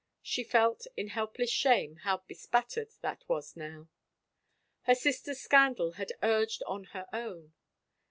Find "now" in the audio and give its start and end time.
3.55-3.87